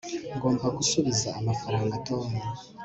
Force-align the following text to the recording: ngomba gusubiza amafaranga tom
ngomba 0.35 0.67
gusubiza 0.77 1.29
amafaranga 1.39 1.93
tom 2.07 2.29